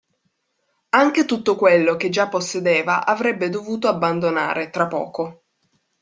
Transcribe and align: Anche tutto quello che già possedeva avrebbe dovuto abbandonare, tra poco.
Anche 0.95 1.25
tutto 1.25 1.55
quello 1.55 1.95
che 1.95 2.09
già 2.09 2.27
possedeva 2.27 3.05
avrebbe 3.05 3.49
dovuto 3.49 3.87
abbandonare, 3.87 4.71
tra 4.71 4.87
poco. 4.87 5.43